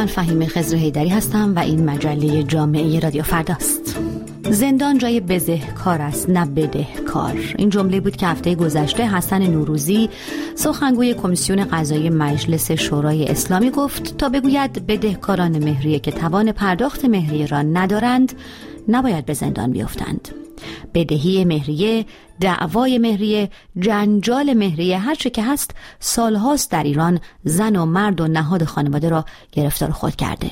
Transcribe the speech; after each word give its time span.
من 0.00 0.06
فهیم 0.06 0.46
خزر 0.46 0.76
هیدری 0.76 1.08
هستم 1.08 1.54
و 1.56 1.58
این 1.58 1.90
مجله 1.90 2.42
جامعه 2.42 3.00
رادیو 3.00 3.22
فرداست. 3.22 3.96
زندان 4.50 4.98
جای 4.98 5.20
کار 5.84 6.02
است 6.02 6.30
نه 6.30 6.66
کار 7.06 7.54
این 7.58 7.70
جمله 7.70 8.00
بود 8.00 8.16
که 8.16 8.26
هفته 8.26 8.54
گذشته 8.54 9.08
حسن 9.08 9.42
نوروزی 9.42 10.08
سخنگوی 10.54 11.14
کمیسیون 11.14 11.64
قضایی 11.64 12.10
مجلس 12.10 12.70
شورای 12.70 13.24
اسلامی 13.24 13.70
گفت 13.70 14.18
تا 14.18 14.28
بگوید 14.28 14.86
بدهکاران 14.86 15.64
مهریه 15.64 15.98
که 15.98 16.10
توان 16.10 16.52
پرداخت 16.52 17.04
مهریه 17.04 17.46
را 17.46 17.62
ندارند 17.62 18.32
نباید 18.88 19.26
به 19.26 19.34
زندان 19.34 19.70
بیفتند. 19.70 20.28
بدهی 20.94 21.44
مهریه 21.44 22.06
دعوای 22.40 22.98
مهریه 22.98 23.50
جنجال 23.78 24.54
مهریه 24.54 24.98
هرچه 24.98 25.30
که 25.30 25.42
هست 25.42 25.70
سالهاست 26.00 26.70
در 26.70 26.82
ایران 26.82 27.20
زن 27.44 27.76
و 27.76 27.84
مرد 27.86 28.20
و 28.20 28.28
نهاد 28.28 28.64
خانواده 28.64 29.08
را 29.08 29.24
گرفتار 29.52 29.90
خود 29.90 30.16
کرده. 30.16 30.50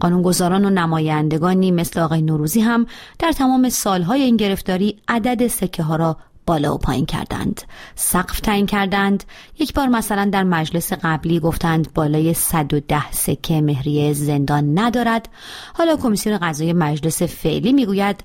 قانونگذاران 0.00 0.64
و 0.64 0.70
نمایندگانی 0.70 1.70
مثل 1.70 2.00
آقای 2.00 2.22
نوروزی 2.22 2.60
هم 2.60 2.86
در 3.18 3.32
تمام 3.32 3.68
سالهای 3.68 4.22
این 4.22 4.36
گرفتاری 4.36 4.96
عدد 5.08 5.46
سکه 5.46 5.82
ها 5.82 5.96
را 5.96 6.16
بالا 6.46 6.74
و 6.74 6.78
پایین 6.78 7.06
کردند. 7.06 7.62
سقف 7.94 8.40
تعیین 8.40 8.66
کردند. 8.66 9.24
یک 9.58 9.74
بار 9.74 9.88
مثلا 9.88 10.24
در 10.24 10.44
مجلس 10.44 10.92
قبلی 10.92 11.40
گفتند 11.40 11.94
بالای 11.94 12.34
110 12.34 13.12
سکه 13.12 13.60
مهریه 13.60 14.12
زندان 14.12 14.78
ندارد. 14.78 15.28
حالا 15.74 15.96
کمیسیون 15.96 16.38
قضایی 16.38 16.72
مجلس 16.72 17.22
فعلی 17.22 17.72
می‌گوید 17.72 18.24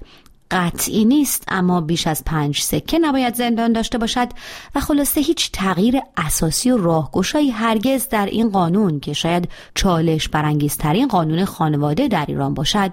قطعی 0.51 1.05
نیست 1.05 1.43
اما 1.47 1.81
بیش 1.81 2.07
از 2.07 2.23
پنج 2.25 2.61
سکه 2.61 2.99
نباید 2.99 3.35
زندان 3.35 3.73
داشته 3.73 3.97
باشد 3.97 4.27
و 4.75 4.79
خلاصه 4.79 5.21
هیچ 5.21 5.51
تغییر 5.51 5.99
اساسی 6.17 6.71
و 6.71 6.77
راهگشایی 6.77 7.49
هرگز 7.49 8.07
در 8.07 8.25
این 8.25 8.49
قانون 8.49 8.99
که 8.99 9.13
شاید 9.13 9.49
چالش 9.75 10.27
برانگیزترین 10.29 11.07
قانون 11.07 11.45
خانواده 11.45 12.07
در 12.07 12.25
ایران 12.27 12.53
باشد 12.53 12.91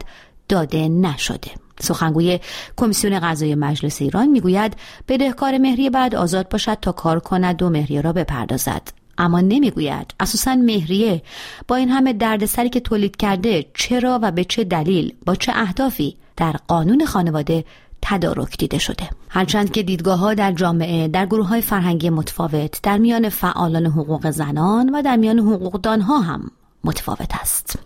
داده 0.49 0.89
نشده. 0.89 1.51
سخنگوی 1.81 2.41
کمیسیون 2.77 3.21
قضایی 3.21 3.55
مجلس 3.55 4.03
ایران 4.03 4.29
می‌گوید 4.29 4.77
بدهکار 5.09 5.59
مهریه 5.59 5.91
بعد 5.91 6.15
آزاد 6.15 6.49
باشد 6.49 6.79
تا 6.83 6.93
کار 6.93 7.21
کند 7.21 7.63
و 7.63 7.71
مهریه 7.71 8.01
را 8.01 8.13
بپردازد. 8.13 8.83
اما 9.19 9.41
نمی‌گوید 9.41 10.15
اساسا 10.21 10.55
مهریه. 10.55 11.23
با 11.69 11.77
این 11.77 11.89
همه 11.89 12.13
دردسری 12.13 12.69
که 12.69 12.81
تولید 12.81 13.17
کرده 13.17 13.67
چرا 13.75 14.19
و 14.23 14.31
به 14.31 14.45
چه 14.45 14.65
دلیل 14.65 15.15
با 15.27 15.35
چه 15.35 15.53
اهدافی؟ 15.55 16.17
در 16.39 16.57
قانون 16.69 17.05
خانواده 17.05 17.65
تدارک 18.03 18.59
دیده 18.59 18.79
شده. 18.79 19.11
هرچند 19.29 19.71
که 19.71 19.83
دیدگاه 19.83 20.19
ها 20.19 20.35
در 20.35 20.53
جامعه 20.53 21.09
در 21.09 21.27
گروه 21.27 21.47
های 21.47 21.63
فرهنگی 21.63 22.11
متفاوت 22.11 22.83
در 22.83 22.99
میان 22.99 23.29
فعالان 23.29 23.87
حقوق 23.87 24.31
زنان 24.31 24.91
و 24.95 25.03
در 25.03 25.17
میان 25.17 25.39
حقوقدان 25.39 26.01
ها 26.01 26.19
هم 26.21 26.51
متفاوت 26.85 27.35
است. 27.41 27.79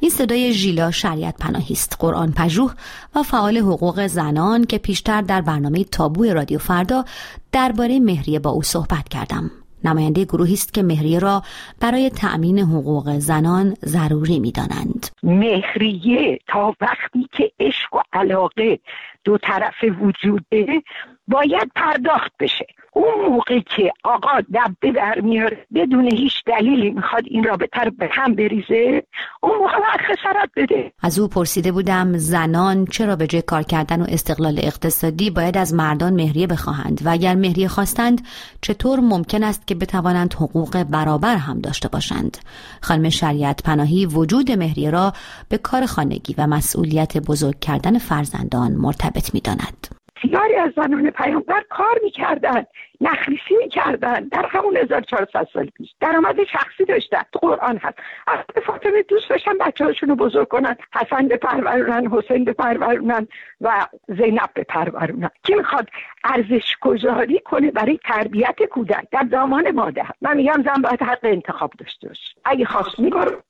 این 0.00 0.10
صدای 0.10 0.52
ژیلا 0.52 0.90
شریعت 0.90 1.36
پناهی 1.36 1.74
است. 1.74 1.96
قرآن 1.98 2.32
پژوه 2.32 2.72
و 3.14 3.22
فعال 3.22 3.56
حقوق 3.56 4.06
زنان 4.06 4.64
که 4.64 4.78
پیشتر 4.78 5.22
در 5.22 5.40
برنامه 5.40 5.84
تابو 5.84 6.24
رادیو 6.24 6.58
فردا 6.58 7.04
درباره 7.52 8.00
مهریه 8.00 8.38
با 8.38 8.50
او 8.50 8.62
صحبت 8.62 9.08
کردم. 9.08 9.50
نماینده 9.84 10.24
گروهی 10.24 10.54
است 10.54 10.74
که 10.74 10.82
مهریه 10.82 11.18
را 11.18 11.42
برای 11.80 12.10
تأمین 12.10 12.58
حقوق 12.58 13.18
زنان 13.18 13.74
ضروری 13.84 14.40
می‌دانند. 14.40 15.06
مهریه 15.22 16.38
تا 16.46 16.74
وقتی 16.80 17.28
که 17.32 17.52
عشق 17.60 17.94
و 17.94 18.00
علاقه 18.12 18.78
دو 19.24 19.38
طرفه 19.38 19.90
وجود 19.90 20.44
داره 20.50 20.82
باید 21.28 21.70
پرداخت 21.76 22.32
بشه. 22.40 22.66
اون 22.92 23.30
موقع 23.30 23.60
که 23.60 23.92
آقا 24.04 24.40
دبه 24.54 24.92
در 24.92 25.20
میاره 25.20 25.66
بدون 25.74 26.12
هیچ 26.12 26.44
دلیلی 26.46 26.90
می‌خواد 26.90 27.22
این 27.26 27.44
رابطه 27.44 27.80
رو 27.80 27.90
به 27.90 28.08
هم 28.12 28.34
بریزه 28.34 29.02
اون 29.40 29.58
موقع 29.58 29.78
باید 29.78 30.00
خسارت 30.00 30.50
بده. 30.56 30.92
از 31.02 31.18
او 31.18 31.28
پرسیده 31.28 31.72
بودم 31.72 32.18
زنان 32.18 32.84
چرا 32.86 33.16
به 33.16 33.26
جای 33.26 33.42
کار 33.42 33.62
کردن 33.62 34.02
و 34.02 34.06
استقلال 34.08 34.58
اقتصادی 34.62 35.30
باید 35.30 35.58
از 35.58 35.74
مردان 35.74 36.12
مهریه 36.12 36.46
بخواهند؟ 36.46 37.00
و 37.04 37.08
اگر 37.08 37.34
مهریه 37.34 37.68
خواستند 37.68 38.26
چطور 38.60 39.00
ممکن 39.00 39.42
است 39.42 39.66
که 39.66 39.74
بتوانند 39.74 40.34
حقوق 40.34 40.82
برابر 40.82 41.36
هم 41.36 41.60
داشته 41.60 41.88
باشند؟ 41.88 42.38
خانم 42.82 43.08
شریعت 43.08 43.62
پناهی 43.62 44.06
وجود 44.06 44.52
مهریه 44.52 44.90
را 44.90 45.12
به 45.48 45.58
کار 45.58 45.86
خانگی 45.86 46.34
و 46.38 46.46
مسئولیت 46.46 47.18
بزرگ 47.18 47.58
کردن 47.60 47.98
فرزندان 47.98 48.72
مرتبط 48.72 49.34
می‌داند. 49.34 50.03
بسیاری 50.24 50.54
از 50.54 50.72
زنان 50.76 51.10
پیامبر 51.10 51.62
کار 51.70 52.00
می‌کردن 52.02 52.64
نخلیسی 53.00 53.56
می‌کردن 53.58 54.28
در 54.28 54.46
همون 54.46 54.76
1400 54.76 55.48
سال 55.52 55.66
پیش. 55.66 55.94
درآمد 56.00 56.44
شخصی 56.44 56.84
داشتن. 56.84 57.22
تو 57.32 57.38
قرآن 57.38 57.76
هست. 57.76 57.98
از 58.26 58.38
فاطمه 58.66 59.02
دوست 59.02 59.30
داشتن 59.30 59.58
بچه 59.58 59.84
هاشون 59.84 60.08
رو 60.08 60.16
بزرگ 60.16 60.48
کنن. 60.48 60.76
حسن 60.94 61.28
بپرورونن 61.28 62.06
حسین 62.06 62.44
بپرورونن 62.44 63.28
و 63.60 63.86
زینب 64.08 64.50
بپرورونن. 64.56 65.30
کی 65.42 65.54
می‌خواد 65.54 65.88
ارزش 66.24 66.76
گذاری 66.80 67.40
کنه 67.40 67.70
برای 67.70 67.98
تربیت 68.04 68.62
کودک؟ 68.70 69.06
در 69.10 69.22
دامان 69.22 69.70
مادر. 69.70 70.06
من 70.22 70.36
میگم 70.36 70.64
زن 70.64 70.82
باید 70.82 71.02
حق 71.02 71.20
انتخاب 71.22 71.72
داشته 71.78 72.08
باشه. 72.08 72.34
اگه 72.44 72.64
خواست 72.64 72.98
میگار 72.98 73.42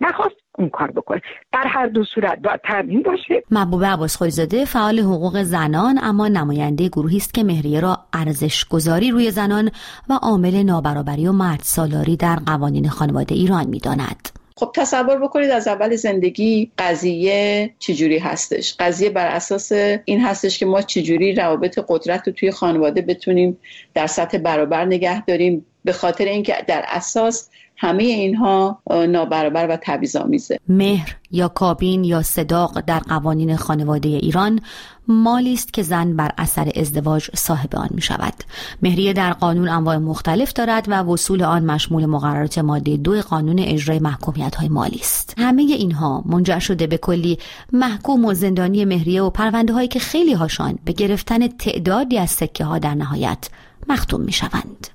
نخواست. 0.00 0.41
اون 0.58 0.68
کار 0.70 0.90
بکنه. 0.90 1.20
در 1.52 1.64
هر 1.66 1.86
دو 1.86 2.04
صورت 2.04 2.38
باید 2.38 2.60
تامین 2.68 3.02
باشه. 3.02 3.42
محبوب 3.50 3.84
عباس 3.84 4.16
خویزاده 4.16 4.64
فعال 4.64 4.98
حقوق 4.98 5.42
زنان 5.42 5.98
اما 6.02 6.28
نماینده 6.28 6.88
گروهی 6.88 7.16
است 7.16 7.34
که 7.34 7.44
مهریه 7.44 7.80
را 7.80 7.98
ارزش 8.12 8.64
گذاری 8.64 9.10
روی 9.10 9.30
زنان 9.30 9.70
و 10.08 10.12
عامل 10.12 10.62
نابرابری 10.62 11.26
و 11.26 11.32
مرد 11.32 11.60
سالاری 11.62 12.16
در 12.16 12.36
قوانین 12.46 12.88
خانواده 12.88 13.34
ایران 13.34 13.66
می‌داند. 13.66 14.28
خب 14.56 14.72
تصور 14.74 15.18
بکنید 15.18 15.50
از 15.50 15.68
اول 15.68 15.96
زندگی 15.96 16.70
قضیه 16.78 17.70
چجوری 17.78 18.18
هستش؟ 18.18 18.76
قضیه 18.78 19.10
بر 19.10 19.26
اساس 19.26 19.72
این 20.04 20.20
هستش 20.20 20.58
که 20.58 20.66
ما 20.66 20.82
چجوری 20.82 21.34
روابط 21.34 21.78
قدرت 21.88 22.26
رو 22.26 22.32
توی 22.32 22.50
خانواده 22.50 23.02
بتونیم 23.02 23.58
در 23.94 24.06
سطح 24.06 24.38
برابر 24.38 24.84
نگه 24.84 25.24
داریم 25.24 25.66
به 25.84 25.92
خاطر 25.92 26.24
اینکه 26.24 26.54
در 26.68 26.84
اساس 26.88 27.50
همه 27.82 28.02
اینها 28.02 28.82
نابرابر 29.08 29.66
و 29.70 29.78
تبعیض‌آمیزه. 29.82 30.58
مهر 30.68 31.16
یا 31.30 31.48
کابین 31.48 32.04
یا 32.04 32.22
صداق 32.22 32.80
در 32.80 32.98
قوانین 32.98 33.56
خانواده 33.56 34.08
ایران 34.08 34.60
مالی 35.08 35.52
است 35.52 35.72
که 35.72 35.82
زن 35.82 36.16
بر 36.16 36.30
اثر 36.38 36.70
ازدواج 36.76 37.30
صاحب 37.34 37.76
آن 37.76 37.88
می 37.90 38.02
شود 38.02 38.34
مهریه 38.82 39.12
در 39.12 39.32
قانون 39.32 39.68
انواع 39.68 39.96
مختلف 39.96 40.52
دارد 40.52 40.84
و 40.88 41.02
وصول 41.02 41.42
آن 41.42 41.64
مشمول 41.64 42.06
مقررات 42.06 42.58
ماده 42.58 42.96
دو 42.96 43.20
قانون 43.20 43.58
اجرای 43.58 43.98
محکومیت 43.98 44.54
های 44.54 44.68
مالی 44.68 45.00
است. 45.00 45.34
همه 45.38 45.62
اینها 45.62 46.22
منجر 46.26 46.58
شده 46.58 46.86
به 46.86 46.98
کلی 46.98 47.38
محکوم 47.72 48.24
و 48.24 48.34
زندانی 48.34 48.84
مهریه 48.84 49.22
و 49.22 49.30
پرونده 49.30 49.72
هایی 49.72 49.88
که 49.88 49.98
خیلی 49.98 50.32
هاشان 50.32 50.78
به 50.84 50.92
گرفتن 50.92 51.46
تعدادی 51.48 52.18
از 52.18 52.30
سکه 52.30 52.64
ها 52.64 52.78
در 52.78 52.94
نهایت 52.94 53.48
مختوم 53.88 54.20
می 54.20 54.32
شوند 54.32 54.88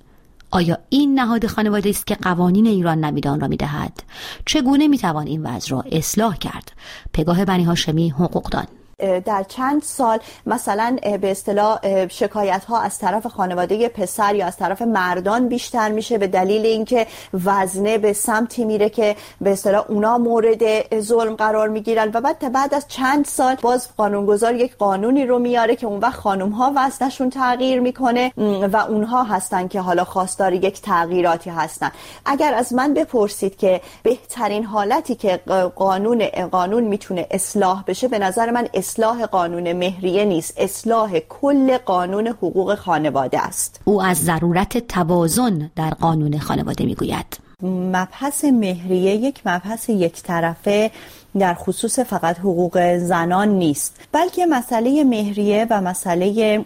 آیا 0.52 0.78
این 0.90 1.20
نهاد 1.20 1.48
خانواده 1.48 1.90
است 1.90 2.08
که 2.08 2.16
قوانین 2.16 2.68
ایران 2.68 3.06
نمیدان 3.06 3.40
را 3.40 3.48
می‌دهد؟ 3.48 4.04
چگونه 4.46 4.88
می‌توان 4.88 5.28
این 5.28 5.44
وضع 5.44 5.72
را 5.72 5.84
اصلاح 5.92 6.38
کرد؟ 6.38 6.72
پگاه 7.14 7.46
بنی 7.46 7.64
هاشمی 7.64 8.10
حقوقدان 8.10 8.68
در 9.00 9.46
چند 9.48 9.84
سال 9.84 10.20
مثلا 10.46 10.98
به 11.22 11.32
اصطلاح 11.32 12.08
شکایت 12.08 12.66
ها 12.66 12.82
از 12.82 13.00
طرف 13.00 13.28
خانواده 13.28 13.90
پسر 13.90 14.36
یا 14.36 14.48
از 14.48 14.58
طرف 14.58 14.82
مردان 14.82 15.48
بیشتر 15.48 15.90
میشه 15.90 16.18
به 16.18 16.28
دلیل 16.28 16.66
اینکه 16.66 17.08
وزنه 17.46 17.98
به 17.98 18.14
سمتی 18.14 18.66
میره 18.66 18.90
که 18.90 19.16
به 19.42 19.52
اصطلاح 19.52 19.86
اونا 19.90 20.18
مورد 20.18 21.00
ظلم 21.00 21.36
قرار 21.36 21.68
می‌گیرن. 21.68 22.12
و 22.14 22.22
بعد 22.22 22.52
بعد 22.52 22.74
از 22.74 22.88
چند 22.88 23.26
سال 23.26 23.56
باز 23.62 23.88
قانونگذار 23.98 24.56
یک 24.56 24.78
قانونی 24.78 25.26
رو 25.26 25.40
میاره 25.40 25.76
که 25.76 25.88
اون 25.88 26.00
وقت 26.00 26.20
خانم 26.20 26.50
ها 26.50 26.74
وزنشون 26.76 27.30
تغییر 27.30 27.80
می‌کنه 27.80 28.32
و 28.74 28.78
اونها 28.78 29.24
هستن 29.24 29.68
که 29.68 29.82
حالا 29.82 30.04
خواستار 30.04 30.54
یک 30.54 30.82
تغییراتی 30.82 31.50
هستن. 31.50 31.92
اگر 32.26 32.54
از 32.54 32.74
من 32.74 32.94
بپرسید 32.94 33.58
که 33.58 33.82
بهترین 34.04 34.64
حالتی 34.64 35.16
که 35.16 35.40
قانون 35.76 36.26
قانون 36.52 36.84
می‌تونه 36.84 37.28
اصلاح 37.32 37.84
بشه 37.88 38.08
به 38.08 38.20
نظر 38.20 38.52
من 38.52 38.68
اصلاح 38.88 39.26
قانون 39.26 39.74
مهریه 39.74 40.26
نیست 40.26 40.54
اصلاح 40.58 41.20
کل 41.20 41.78
قانون 41.78 42.28
حقوق 42.28 42.76
خانواده 42.76 43.40
است. 43.40 43.82
او 43.86 44.02
از 44.02 44.18
ضرورت 44.18 44.78
توازن 44.78 45.72
در 45.76 45.90
قانون 45.90 46.40
خانواده 46.40 46.86
می‌گوید. 46.86 47.38
مبحث 47.64 48.46
مهریه 48.46 49.16
یک 49.16 49.42
مبحث 49.46 49.90
یک 49.90 50.24
طرفه. 50.24 50.92
در 51.38 51.54
خصوص 51.54 52.00
فقط 52.00 52.40
حقوق 52.40 52.98
زنان 52.98 53.48
نیست 53.48 53.96
بلکه 54.12 54.46
مسئله 54.46 55.04
مهریه 55.04 55.68
و 55.70 55.82
مسئله 55.82 56.58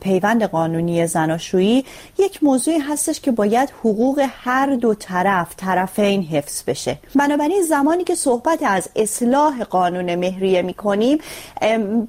پیوند 0.00 0.42
قانونی 0.42 1.06
زناشویی 1.06 1.84
یک 2.18 2.44
موضوعی 2.44 2.78
هستش 2.78 3.20
که 3.20 3.30
باید 3.30 3.72
حقوق 3.80 4.26
هر 4.28 4.74
دو 4.74 4.94
طرف 4.94 5.54
طرفین 5.56 6.22
حفظ 6.22 6.62
بشه. 6.66 6.98
بنابراین 7.14 7.62
زمانی 7.62 8.04
که 8.04 8.14
صحبت 8.14 8.58
از 8.62 8.88
اصلاح 8.96 9.64
قانون 9.64 10.14
مهریه 10.14 10.62
می 10.62 10.74
کنیم 10.74 11.18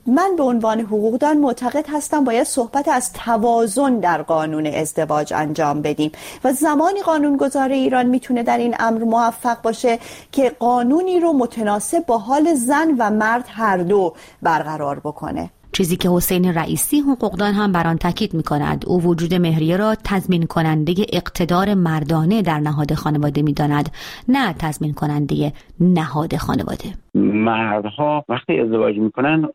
من 0.06 0.36
به 0.38 0.44
عنوان 0.44 0.80
حقوقدان 0.80 1.38
معتقد 1.38 1.86
هستم 1.90 2.24
باید 2.24 2.44
صحبت 2.48 2.88
از 2.88 3.14
توازن 3.14 4.00
در 4.00 4.22
قانون 4.22 4.68
ازدواج 4.68 5.34
انجام 5.34 5.82
بدیم. 5.82 6.12
و 6.44 6.54
زمانی 6.54 7.02
قانونگذار 7.02 7.70
ایران 7.70 8.06
می‌تونه 8.06 8.44
در 8.44 8.58
این 8.58 8.76
امر 8.80 9.04
موفق 9.04 9.62
باشه 9.62 10.00
که 10.32 10.50
قانونی 10.50 11.20
رو 11.20 11.34
متناسب 11.34 11.99
با 12.00 12.18
حال 12.18 12.54
زن 12.54 12.96
و 13.00 13.10
مرد 13.10 13.46
هر 13.48 13.78
دو 13.78 14.14
برقرار 14.42 15.00
بکنه. 15.00 15.50
چیزی 15.80 15.98
که 15.98 16.10
حسین 16.10 16.54
رئیسی 16.54 17.00
حقوقدان 17.00 17.54
هم 17.54 17.72
بر 17.72 17.88
آن 17.88 17.98
تاکید 17.98 18.34
می 18.34 18.44
کند 18.44 18.86
او 18.88 19.02
وجود 19.04 19.34
مهریه 19.34 19.78
را 19.78 19.96
تضمین 20.06 20.44
کننده 20.46 20.94
اقتدار 21.14 21.74
مردانه 21.74 22.42
در 22.42 22.60
نهاد 22.60 22.94
خانواده 22.94 23.42
می 23.42 23.54
داند 23.54 23.90
نه 24.28 24.54
تضمین 24.54 24.94
کننده 24.94 25.52
نهاد 25.80 26.36
خانواده. 26.36 26.90
مردها 27.16 28.26
وقتی 28.30 28.60
ازدواج 28.60 28.98
می‌کنن 28.98 29.50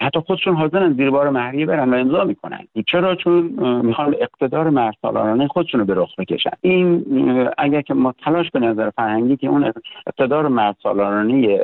حتی 0.00 0.20
خودشون 0.26 0.56
حاضرن 0.56 0.92
زیر 0.92 1.10
بار 1.10 1.30
مهریه 1.30 1.66
برن 1.66 1.94
و 1.94 1.96
امضا 1.96 2.24
می‌کنن. 2.24 2.60
چرا؟ 2.86 3.14
چون 3.14 3.42
می‌خوان 3.84 4.14
اقتدار 4.20 4.70
مرد 4.70 4.94
سالارانه 5.02 5.48
خودشون 5.48 5.80
رو 5.80 5.86
به 5.86 5.94
رخ 5.94 6.10
بکشن. 6.18 6.50
این 6.60 7.04
اگر 7.58 7.82
که 7.82 7.94
ما 7.94 8.14
تلاش 8.24 8.50
به 8.50 8.60
نظر 8.60 8.90
فرهنگی 8.90 9.36
که 9.36 9.46
اون 9.46 9.72
اقتدار 10.06 10.48
مرد 10.48 10.76
سالارانه 10.82 11.58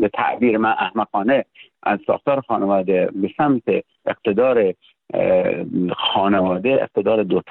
به 0.00 0.08
تعبیر 0.14 0.58
من 0.58 0.74
احمقانه 0.78 1.44
از 1.82 1.98
ساختار 2.06 2.40
خانواده 2.40 3.08
به 3.14 3.30
سمت 3.36 3.62
اقتدار 4.06 4.74
خانواده 5.96 6.78
اقتدار 6.82 7.22
دو 7.22 7.42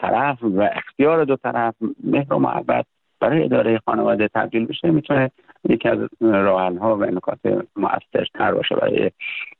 طرف, 0.00 0.38
و 0.42 0.68
اختیار 0.72 1.24
دو 1.24 1.36
طرف 1.36 1.74
مهر 2.04 2.34
و 2.34 2.38
محبت 2.38 2.86
برای 3.20 3.44
اداره 3.44 3.80
خانواده 3.84 4.28
تبدیل 4.34 4.66
بشه 4.66 4.90
می‌تونه 4.90 5.30
یکی 5.68 5.88
از 5.88 5.98
راحل 6.20 6.76
ها 6.76 6.96
و 6.96 7.04
نکات 7.04 7.38
تر 8.34 8.54
باشه 8.54 8.74
برای 8.74 9.10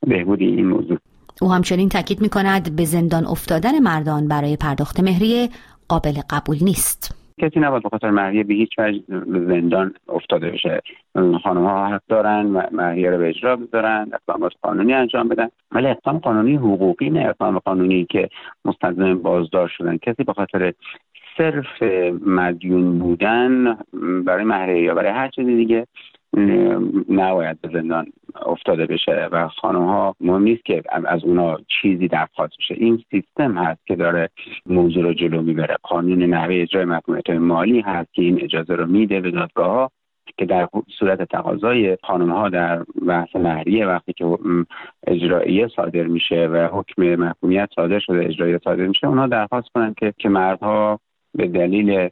بهبودی 0.07 0.47
این 0.47 0.67
موضوع. 0.67 0.99
او 1.43 1.53
همچنین 1.53 1.89
تاکید 1.89 2.21
می 2.21 2.29
کند 2.29 2.77
به 2.77 2.85
زندان 2.85 3.27
افتادن 3.27 3.79
مردان 3.79 4.29
برای 4.29 4.57
پرداخت 4.57 5.01
مهریه 5.01 5.49
قابل 5.89 6.21
قبول 6.31 6.57
نیست. 6.63 7.22
کسی 7.39 7.61
نباید 7.61 7.83
بخاطر 7.83 8.11
مهریه 8.11 8.45
به 8.45 8.55
هیچ 8.55 8.79
وجه 8.79 9.03
زندان 9.29 9.95
افتاده 10.09 10.51
بشه. 10.51 10.83
خانم 11.15 11.65
ها 11.65 11.87
حق 11.87 12.03
دارن 12.09 12.43
مهریه 12.73 13.11
رو 13.11 13.19
به 13.19 13.29
اجرا 13.29 13.57
بذارن 13.57 14.11
اقدامات 14.13 14.53
قانونی 14.63 14.95
انجام 14.95 15.29
بدن. 15.29 15.49
ولی 15.73 15.87
اقدام 15.87 16.19
قانونی 16.19 16.57
حقوقی 16.57 17.11
نه. 17.11 17.21
اقدام 17.21 17.59
قانونی 17.59 18.05
که 18.05 18.29
مستلزم 18.65 19.15
بازداشت 19.15 19.77
شدن. 19.77 19.97
کسی 19.97 20.25
به 20.25 20.33
خاطر 20.33 20.73
صرف 21.39 21.83
مدیون 22.27 22.99
بودن 22.99 23.79
برای 24.27 24.45
مهریه 24.45 24.83
یا 24.83 24.95
برای 24.95 25.11
هر 25.11 25.29
چیز 25.29 25.47
دیگه 25.47 25.87
نباید 27.09 27.61
به 27.61 27.69
زندان 27.73 28.07
افتاده 28.47 28.87
بشه 28.87 29.29
و 29.33 29.49
خانم 29.49 29.85
ها 29.85 30.15
مهم 30.21 30.43
نیست 30.43 30.65
که 30.65 30.83
از 31.07 31.25
اونا 31.25 31.59
چیزی 31.83 32.09
درخواست 32.09 32.55
بشه. 32.59 32.75
این 32.75 33.05
سیستم 33.11 33.59
هست 33.59 33.87
که 33.87 33.97
داره 33.97 34.29
موضوع 34.67 35.03
رو 35.03 35.15
جلو 35.15 35.43
می‌بره. 35.43 35.77
قانون 35.83 36.23
نحوه 36.23 36.55
اجرای 36.55 36.85
محکومیت 36.85 37.31
مالی 37.31 37.81
هست 37.81 38.15
که 38.15 38.23
این 38.23 38.43
اجازه 38.43 38.75
رو 38.75 38.87
میده 38.87 39.21
به 39.21 39.31
دادگاه 39.31 39.67
ها 39.67 39.91
که 40.39 40.45
در 40.47 40.69
صورت 40.99 41.23
تقاضای 41.23 41.97
خانم 42.03 42.31
ها 42.31 42.49
در 42.49 42.85
بحث 43.07 43.37
مهریه 43.37 43.87
وقتی 43.87 44.13
که 44.13 44.39
اجراییه 45.07 45.69
صادر 45.77 46.03
میشه 46.03 46.47
و 46.47 46.69
حکم 46.73 47.17
محکومیت 47.17 47.69
صادر 47.75 47.99
شده 47.99 48.25
اجراییه 48.25 48.61
صادر 48.65 48.87
میشه 48.87 49.07
اونها 49.07 49.27
درخواست 49.27 49.69
کنن 49.75 49.95
که 49.95 50.15
که 50.19 50.29
مردها 50.29 51.01
به 51.35 51.49
دلیل 51.49 52.09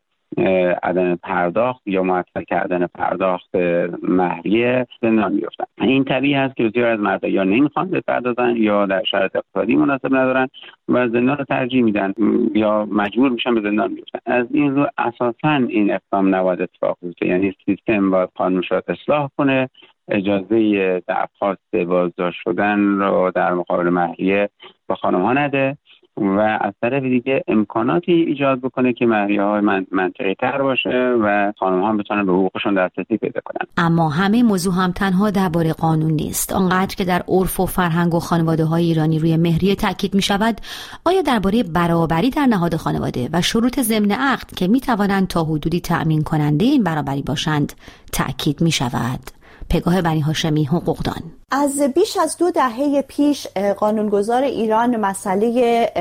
عدم 0.82 1.16
پرداخت 1.16 1.82
یا 1.86 2.02
معطل 2.02 2.42
کردن 2.42 2.86
پرداخت 2.86 3.54
مهریه 4.02 4.86
زندان 5.02 5.32
میفتن 5.32 5.64
این 5.80 6.04
طبیعی 6.04 6.34
هست 6.34 6.56
که 6.56 6.64
بسیار 6.64 6.86
از 6.86 7.00
مردها 7.00 7.30
یا 7.30 7.44
نمی‌خوان 7.44 7.90
بپردازن 7.90 8.56
یا 8.56 8.86
در 8.86 9.02
شرط 9.04 9.36
اقتصادی 9.36 9.76
مناسب 9.76 10.14
ندارن 10.14 10.48
و 10.88 11.08
زندان 11.08 11.36
رو 11.36 11.44
ترجیح 11.44 11.82
میدن 11.82 12.14
یا 12.54 12.88
مجبور 12.90 13.30
میشن 13.30 13.54
به 13.54 13.60
زندان 13.60 13.94
بیفتن. 13.94 14.18
از 14.26 14.46
این 14.50 14.76
رو 14.76 14.86
اساسا 14.98 15.54
این 15.68 15.92
اقدام 15.92 16.34
نباید 16.34 16.62
اتفاق 16.62 16.96
بیفته. 17.02 17.26
یعنی 17.26 17.54
سیستم 17.66 18.10
باید 18.10 18.28
قانون 18.34 18.62
اصلاح 18.88 19.28
کنه. 19.36 19.68
اجازه 20.08 21.02
درخواست 21.06 21.76
بازداشت 21.76 22.40
شدن 22.44 22.80
رو 22.80 23.32
در 23.34 23.54
مقابل 23.54 23.88
مهریه 23.88 24.48
به 24.88 24.94
خانم 24.94 25.22
ها 25.22 25.32
نده. 25.32 25.76
و 26.20 26.58
از 26.60 26.72
طرف 26.80 27.02
دیگه 27.02 27.44
امکاناتی 27.48 28.12
ایجاد 28.12 28.60
بکنه 28.60 28.92
که 28.92 29.06
مهریه 29.06 29.42
های 29.42 29.60
من 29.60 29.86
منطقی 29.92 30.34
تر 30.34 30.62
باشه 30.62 31.16
و 31.22 31.52
خانم 31.58 31.82
ها 31.82 31.92
بتونن 31.92 32.26
به 32.26 32.32
حقوقشون 32.32 32.74
دسترسی 32.74 33.16
پیدا 33.16 33.40
کنن. 33.44 33.66
اما 33.76 34.08
همه 34.08 34.42
موضوع 34.42 34.74
هم 34.74 34.92
تنها 34.92 35.30
درباره 35.30 35.72
قانون 35.72 36.10
نیست. 36.10 36.52
آنقدر 36.52 36.94
که 36.94 37.04
در 37.04 37.22
عرف 37.28 37.60
و 37.60 37.66
فرهنگ 37.66 38.14
و 38.14 38.20
خانواده 38.20 38.64
های 38.64 38.84
ایرانی 38.84 39.18
روی 39.18 39.36
مهریه 39.36 39.74
تاکید 39.74 40.14
می 40.14 40.22
شود 40.22 40.60
آیا 41.04 41.22
درباره 41.22 41.62
برابری 41.62 42.30
در 42.30 42.46
نهاد 42.46 42.76
خانواده 42.76 43.28
و 43.32 43.42
شروط 43.42 43.80
ضمن 43.80 44.10
عقد 44.10 44.50
که 44.56 44.68
می 44.68 44.80
توانند 44.80 45.28
تا 45.28 45.44
حدودی 45.44 45.80
تأمین 45.80 46.22
کننده 46.22 46.64
این 46.64 46.84
برابری 46.84 47.22
باشند 47.22 47.72
تاکید 48.12 48.60
می 48.60 48.70
شود 48.70 49.39
پگاه 49.70 50.02
بنی 50.02 50.20
هاشمی 50.20 50.64
حقوقدان 50.64 51.22
از 51.52 51.80
بیش 51.80 52.16
از 52.16 52.36
دو 52.36 52.50
دهه 52.50 53.02
پیش 53.02 53.46
قانونگذار 53.76 54.42
ایران 54.42 54.96
مسئله 54.96 55.92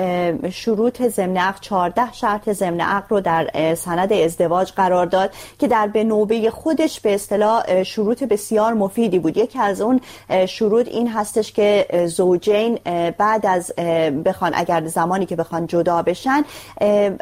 شروط 0.53 1.01
ضمن 1.01 1.37
عقد 1.37 1.61
14 1.61 2.13
شرط 2.13 2.49
ضمن 2.49 2.81
عقد 2.81 3.05
رو 3.09 3.21
در 3.21 3.75
سند 3.75 4.13
ازدواج 4.13 4.71
قرار 4.71 5.05
داد 5.05 5.31
که 5.59 5.67
در 5.67 5.87
به 5.87 6.03
نوبه 6.03 6.49
خودش 6.49 6.99
به 6.99 7.15
اصطلاح 7.15 7.83
شروط 7.83 8.23
بسیار 8.23 8.73
مفیدی 8.73 9.19
بود. 9.19 9.37
یکی 9.37 9.59
از 9.59 9.81
اون 9.81 10.01
شروط 10.47 10.87
این 10.87 11.07
هستش 11.07 11.51
که 11.51 11.87
زوجین 12.07 12.79
بعد 13.17 13.45
از 13.45 13.73
بخوان 14.25 14.51
اگر 14.55 14.87
زمانی 14.87 15.25
که 15.25 15.35
بخوان 15.35 15.67
جدا 15.67 16.01
بشن 16.01 16.43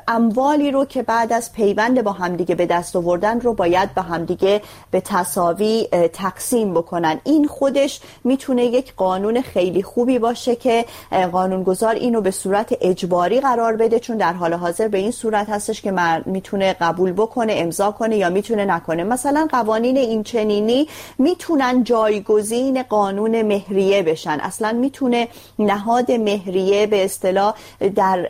اموالی 0.08 0.72
رو 0.72 0.86
که 0.86 1.04
بعد 1.04 1.34
از 1.34 1.54
پیوند 1.54 2.02
با 2.02 2.12
همدیگه 2.12 2.56
به 2.56 2.66
دست 2.66 2.96
آوردن 2.96 3.40
رو 3.40 3.54
باید 3.54 3.94
به 3.94 4.02
همدیگه 4.02 4.62
به 4.92 5.02
تصاوی 5.02 5.88
تقسیم 6.14 6.37
بکنن. 6.74 7.19
این 7.24 7.48
خودش 7.48 8.00
می‌تونه 8.24 8.66
یک 8.66 8.94
قانون 8.95 9.42
خیلی 9.42 9.84
خوبی 9.84 10.19
باشه 10.19 10.56
که 10.56 10.86
قانونگذار 11.31 11.95
اینو 11.95 12.22
به 12.22 12.31
صورت 12.31 12.78
اجباری 12.81 13.39
قرار 13.39 13.75
بده 13.75 14.00
چون 14.00 14.18
در 14.18 14.34
حال 14.34 14.54
حاضر 14.54 14.88
به 14.88 14.98
این 14.98 15.12
صورت 15.12 15.50
هستش 15.50 15.81
که 15.81 15.92
مرد 15.92 16.28
می‌تونه 16.28 16.75
قبول 16.81 17.12
بکنه 17.12 17.54
امضا 17.56 17.92
کنه 17.92 18.18
یا 18.18 18.30
می‌تونه 18.30 18.66
نکنه. 18.66 19.04
مثلا 19.04 19.48
قوانین 19.51 19.98
این 19.98 20.24
چنینی 20.24 20.88
می‌تونن 21.18 21.84
جایگزین 21.84 22.83
قانون 22.83 23.42
مهریه 23.42 24.04
بشن. 24.04 24.38
اصلا 24.42 24.71
می‌تونه 24.71 25.28
نهاد 25.59 26.12
مهریه 26.12 26.88
به 26.88 27.06
اصطلاح 27.06 27.54
در 27.95 28.21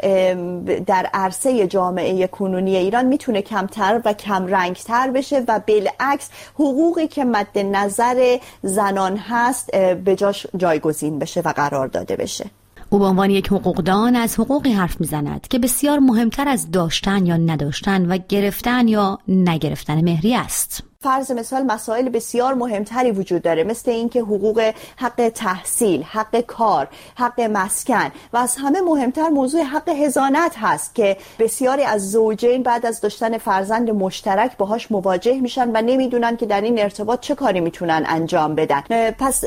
در 0.85 1.09
عرصه 1.13 1.67
جامعه 1.67 2.27
کنونی 2.27 2.75
ایران 2.77 3.05
می‌تونه 3.05 3.41
کمتر 3.41 4.01
و 4.05 4.13
کم 4.13 4.47
رنگتر 4.47 5.11
بشه 5.11 5.43
و 5.47 5.59
بالعکس 5.67 6.29
حقوقی 6.55 7.07
که 7.07 7.25
مد 7.25 7.57
نظر 7.57 7.96
زنان 8.61 9.17
هست 9.17 9.71
به 9.75 10.15
جاش 10.15 10.47
جایگزین 10.57 11.19
بشه 11.19 11.41
و 11.41 11.53
قرار 11.55 11.87
داده 11.87 12.15
بشه. 12.15 12.45
او 12.89 12.99
به 12.99 13.05
عنوان 13.05 13.29
یک 13.29 13.47
حقوقدان 13.47 14.15
از 14.15 14.39
حقوقی 14.39 14.71
حرف 14.71 15.01
می‌زند 15.01 15.47
که 15.47 15.59
بسیار 15.59 15.99
مهمتر 15.99 16.47
از 16.47 16.71
داشتن 16.71 17.25
یا 17.25 17.37
نداشتن 17.37 18.11
و 18.11 18.17
گرفتن 18.29 18.87
یا 18.87 19.19
نگرفتن 19.27 20.01
مهری 20.01 20.35
است. 20.35 20.83
فرض 21.01 21.31
مثال 21.31 21.63
مسائل 21.63 22.09
بسیار 22.09 22.53
مهمتری 22.53 23.11
وجود 23.11 23.41
داره 23.41 23.63
مثل 23.63 23.91
اینکه 23.91 24.21
حقوق 24.21 24.71
حق 24.95 25.31
تحصیل 25.35 26.03
حق 26.03 26.41
کار 26.41 26.87
حق 27.15 27.41
مسکن 27.41 28.11
و 28.33 28.37
از 28.37 28.55
همه 28.55 28.81
مهمتر 28.81 29.29
موضوع 29.29 29.61
حق 29.61 29.89
هزانت 29.89 30.55
هست 30.57 30.95
که 30.95 31.17
بسیاری 31.39 31.83
از 31.83 32.11
زوجین 32.11 32.63
بعد 32.63 32.85
از 32.85 33.01
داشتن 33.01 33.37
فرزند 33.37 33.89
مشترک 33.89 34.57
باهاش 34.57 34.91
مواجه 34.91 35.41
میشن 35.41 35.69
و 35.73 35.81
نمی‌دونن 35.81 36.37
که 36.37 36.45
در 36.45 36.61
این 36.61 36.79
ارتباط 36.79 37.19
چه 37.19 37.35
کاری 37.35 37.59
می‌تونن 37.59 38.03
انجام 38.07 38.55
بدن. 38.55 39.11
پس 39.11 39.43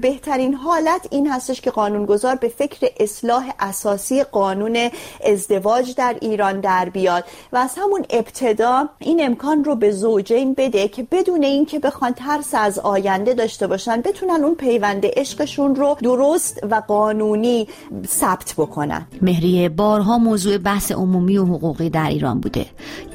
بهترین 0.00 0.54
حالت 0.54 1.06
این 1.10 1.30
هستش 1.30 1.60
که 1.60 1.70
قانونگذار 1.70 2.34
به 2.34 2.48
فکر 2.48 2.88
اصلاح 3.00 3.52
اساسی 3.60 4.22
قانون 4.22 4.90
ازدواج 5.24 5.94
در 5.94 6.16
ایران 6.20 6.60
در 6.60 6.88
بیاد 6.88 7.24
و 7.52 7.56
از 7.56 7.74
همون 7.76 8.04
ابتدا 8.10 8.88
این 8.98 9.24
امکان 9.24 9.64
رو 9.64 9.74
به 9.74 9.90
زوجین 9.90 10.54
بده 10.54 10.87
که 10.88 11.06
بدون 11.10 11.42
اینکه 11.42 11.78
بخوان 11.78 12.12
ترس 12.12 12.54
از 12.54 12.78
آینده 12.78 13.34
داشته 13.34 13.66
باشن 13.66 14.00
بتونن 14.00 14.44
اون 14.44 14.54
پیوند 14.54 15.02
عشقشون 15.06 15.74
رو 15.74 15.96
درست 16.02 16.60
و 16.70 16.82
قانونی 16.88 17.68
ثبت 18.06 18.54
بکنن. 18.58 19.06
مهریه 19.22 19.68
بارها 19.68 20.18
موضوع 20.18 20.58
بحث 20.58 20.92
عمومی 20.92 21.38
و 21.38 21.44
حقوقی 21.44 21.90
در 21.90 22.08
ایران 22.08 22.40
بوده. 22.40 22.66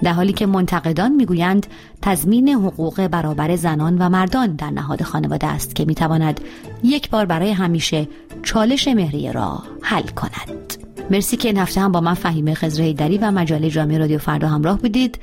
در 0.03 0.13
حالی 0.13 0.33
که 0.33 0.45
منتقدان 0.45 1.11
می‌گویند 1.11 1.67
تضمین 2.01 2.49
حقوق 2.49 3.07
برابر 3.07 3.55
زنان 3.55 3.97
و 3.97 4.09
مردان 4.09 4.55
در 4.55 4.69
نهاد 4.69 5.03
خانواده 5.03 5.47
است 5.47 5.75
که 5.75 5.85
می‌تواند 5.85 6.41
یک 6.83 7.09
بار 7.09 7.25
برای 7.25 7.51
همیشه 7.51 8.07
چالش 8.43 8.87
مهریه 8.87 9.31
را 9.31 9.63
حل 9.81 10.07
کند. 10.07 10.82
مرسی 11.09 11.37
که 11.37 11.47
این 11.47 11.57
هفته 11.57 11.81
هم 11.81 11.91
با 11.91 12.01
من 12.01 12.13
فهیمه 12.13 12.53
خزره 12.53 12.93
دری 12.93 13.17
و 13.17 13.31
مجله 13.31 13.69
جامعه 13.69 13.97
رادیو 13.97 14.19
فردا 14.19 14.47
همراه 14.47 14.79
بودید. 14.79 15.19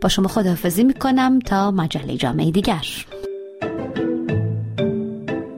با 0.00 0.08
شما 0.08 0.28
خداحافظی 0.28 0.84
می‌کنم 0.84 1.38
تا 1.38 1.70
مجله 1.70 2.16
جامعه 2.16 2.50
دیگر. 2.50 2.86